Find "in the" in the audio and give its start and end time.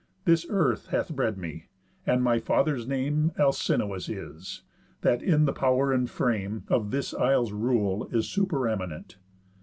5.21-5.53